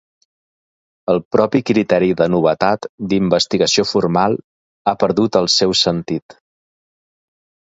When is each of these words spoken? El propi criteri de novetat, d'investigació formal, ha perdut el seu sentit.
El 1.13 1.19
propi 1.35 1.59
criteri 1.69 2.09
de 2.21 2.27
novetat, 2.35 2.87
d'investigació 3.11 3.85
formal, 3.91 4.39
ha 4.87 4.95
perdut 5.05 5.39
el 5.43 5.51
seu 5.59 5.77
sentit. 5.85 6.39